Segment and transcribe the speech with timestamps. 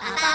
[0.00, 0.25] 爸爸。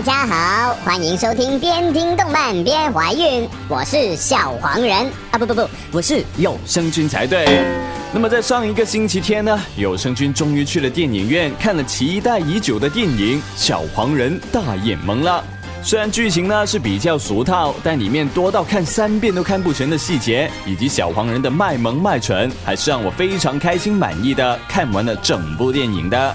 [0.00, 4.96] 大家好，欢迎收听边听动漫边怀孕，我是小黄人
[5.30, 7.62] 啊，不不不，我是有声君才对。
[8.10, 15.44] 那么在上一个星期天呢，有声君终于去了电影院看了期待已久的电影《小黄人大眼萌》了。
[15.82, 26.34] 虽然剧情呢是比较俗套，但里面多到看三遍都看不全的细节，以及小黄人的卖萌卖蠢，还是让我非常开心满意的看完了整部电影的。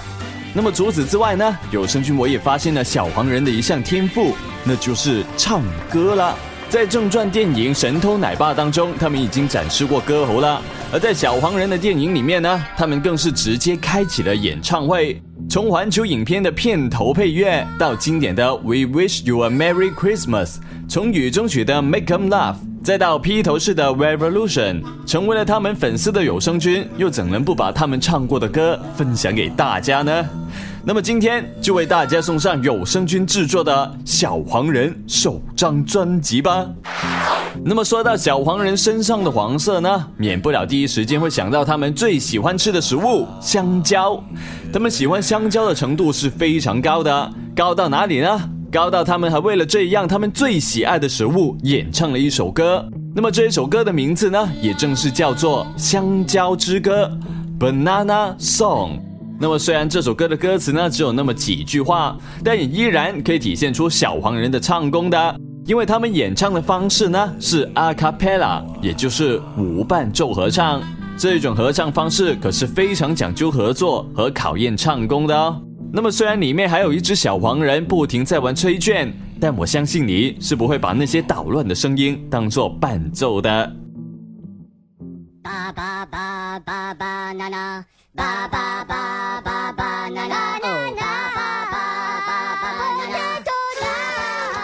[0.56, 5.60] 那么除此之外呢，有声君我也发现了小黄人的一项天赋，那就是唱
[5.90, 6.34] 歌了。
[6.70, 15.20] 在正传电影《神偷奶爸》当中，他们已经展示过歌喉了；而在小黄人的电影里面呢，他们更是直接开启了演唱会。
[15.50, 20.54] 从环球影片的片头配乐到经典的 We Wish You a Merry Christmas，
[20.88, 22.56] 从雨中曲的 Make 'em Laugh，
[22.86, 30.24] 再到披头士的 Revolution，成为了他们粉丝的有声君，又怎能不把他们唱过的歌分享给大家呢？
[30.84, 36.64] 那么今天就为大家送上有声君制作的《小黄人》首张专辑吧。
[37.64, 44.22] 那么说到小黄人身上的黄色呢，免不了第一时间会想到他们最喜欢吃的食物——香蕉。
[44.72, 48.50] 他们喜欢香蕉的程度是非常高的，高到哪里呢？
[48.76, 52.86] 高到他们还为了这样他们最喜爱的食物演唱了一首歌。
[53.14, 57.10] 那么这一首歌的名字呢，也正是叫做《香蕉之歌》
[57.58, 59.00] （Banana Song）。
[59.40, 70.82] 那么，虽然这首歌的歌词呢只有那么几句话，但也依然可以体现出小黄人的唱功的，因为他们演唱的方式呢是 a cappella，也就是无伴奏合唱。
[71.16, 75.62] 这一种合唱方式可是非常讲究合作和考验唱功的哦。
[75.93, 83.75] 那么，虽然里面还有一只小黄人不停在玩吹卷，但我相信你是不会把那些捣乱的声音当做伴奏的。
[85.43, 90.67] ba ba ba ba ba na na na na ba ba ba ba na na na
[91.33, 91.81] ba ba
[92.71, 93.91] na na na na
[94.55, 94.61] ba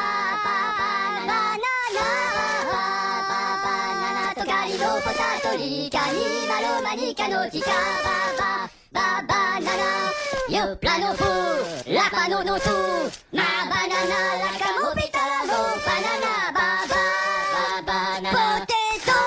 [3.27, 3.67] ba ba
[3.97, 7.73] na na とかりのポタトリカにまろまにかのちかば
[8.37, 8.60] ばばばなな
[10.52, 11.24] Yo plano fu,
[11.86, 12.76] la pano no tu,
[13.30, 17.04] ma banana la camopita la no banana ba ba
[17.54, 19.20] ba banana potato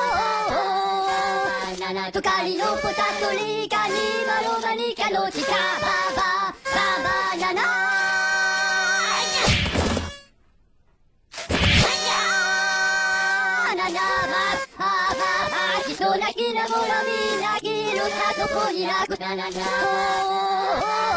[1.50, 7.86] banana to cari no potato li cani maro manica no chica ba ba ba banana
[16.18, 21.15] 泣きなもらみ泣きいろんなとこに泣くななな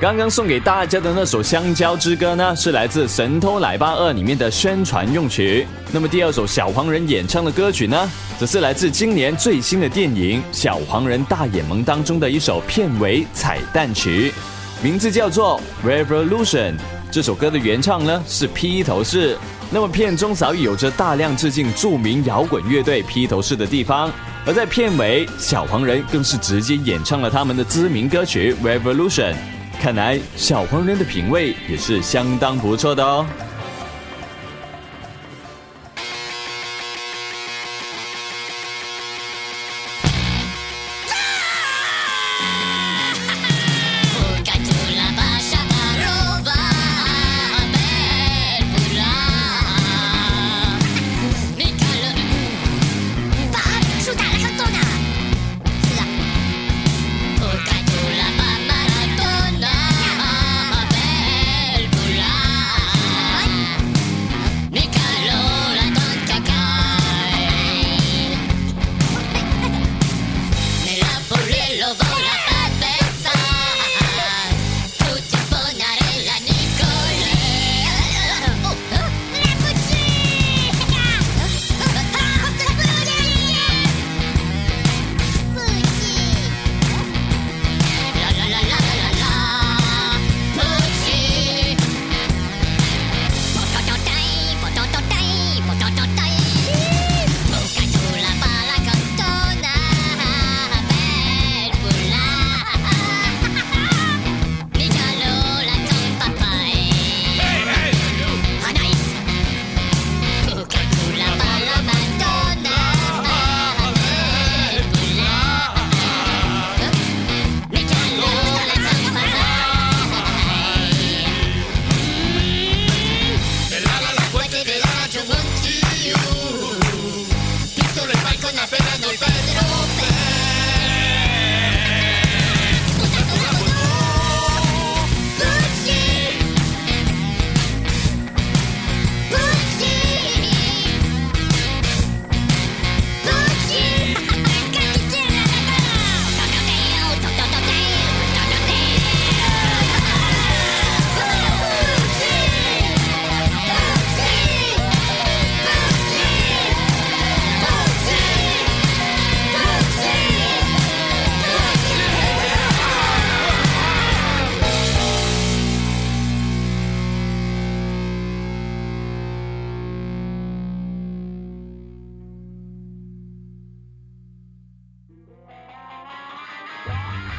[0.00, 5.66] 刚刚送给大家的那首《香蕉之歌》呢，是来自《神偷奶爸二》里面的宣传用曲。
[5.92, 14.32] 那么第二首小黄人演唱的歌曲呢，则是来自今年最新的电影《小黄人大眼萌》当中的一首片尾彩蛋曲，
[14.82, 16.72] 名字叫做《Revolution》。
[17.10, 19.36] 这首歌的原唱呢是披头士。
[19.70, 24.10] 那么片中早已有着大量致敬著名摇滚乐队披头士的地方，
[24.46, 29.34] 而在片尾，小黄人更是直接演唱了他们的知名歌曲《Revolution》。
[29.80, 33.24] 看来小黄人的品味也是相当不错的哦。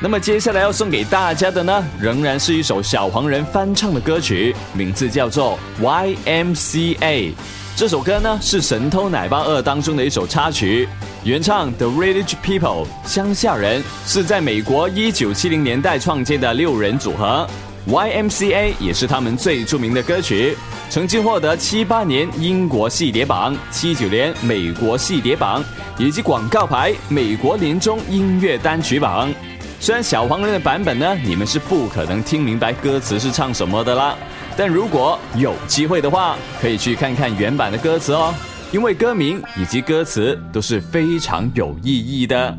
[0.03, 5.59] 那么接下来要送给大家的呢，仍然是一首小黄人翻唱的歌曲，名字叫做
[6.25, 6.95] 《YMCA》。
[7.75, 10.89] 这首歌呢是《神偷奶爸二》当中的一首插曲，
[11.23, 17.47] 原唱 The Village People 乡下人是在美国一九七零年代创建的六人组合
[17.87, 20.57] ，YMCA 也是他们最著名的歌曲，
[20.89, 25.63] 曾经获得七八年英国系列榜、七九年美国系列榜
[25.99, 29.31] 以及广告牌美国年终音乐单曲榜。
[29.81, 34.15] 虽然小黄人的版本呢，你们是不可能听明白歌词是唱什么的啦，
[34.55, 38.31] 但如果有机会的话，可以去看看原版的歌词哦，
[38.71, 42.55] 因为歌名以及歌词都是非常有意义的。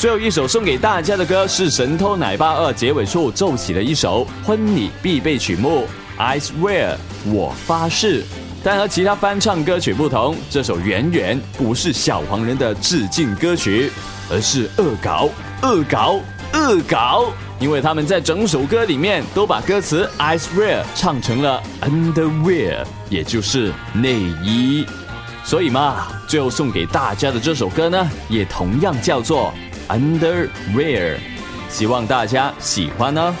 [0.00, 5.80] 最后一首送给大家的歌是《神偷奶爸二》结尾处奏起的一首婚礼必备曲目
[6.16, 6.94] 《I Swear》，
[7.30, 8.24] 我发誓。
[8.64, 13.92] 但和其他翻唱歌曲不同，这首远远不是小黄人的致敬歌曲，
[14.30, 15.28] 而是恶搞、
[15.60, 16.18] 恶搞、
[16.54, 17.26] 恶搞。
[17.58, 24.86] 因为他们在整首歌里面都把歌词 I Swear 唱成了 Underwear，也就是内衣。
[25.44, 29.52] 所以嘛，最后送给大家的这首歌呢，也同样叫做。
[29.89, 31.17] Underwear，
[31.69, 33.35] 希望大家喜欢呢。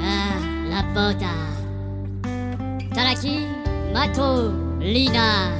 [0.00, 0.38] Ah,
[0.68, 0.82] la
[2.94, 3.46] Talachi,
[3.94, 5.50] Mato, Lina.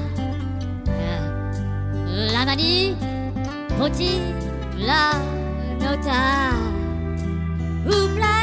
[2.33, 2.95] La manie,
[3.79, 4.21] Poti,
[4.79, 5.13] la
[5.81, 6.53] nota.
[7.87, 8.36] Ouvre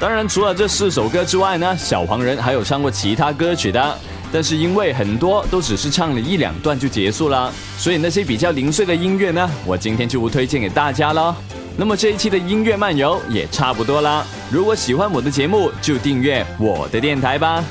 [0.00, 3.98] 当然，除了这四首歌之外呢，小黄人还有唱过其他歌曲的，
[4.32, 11.36] 但是因为很多都只是唱了一两段就结束了，所以那些比较零碎的音乐呢，我今天就不推荐给大家了。
[11.76, 14.24] 那么这一期的音乐漫游也差不多啦。
[14.52, 17.62] 如果喜欢我的节目，就订阅我的电台吧。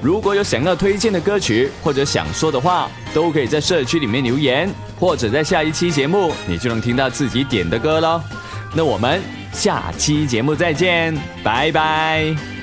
[0.00, 8.20] 如果有想要推荐的歌曲或者想说的话，都可以在社区里面留言，或者在下一期节目你就能听到自己点的歌喽。
[8.74, 9.22] 那我们
[9.54, 12.53] 下期节目再见，拜拜。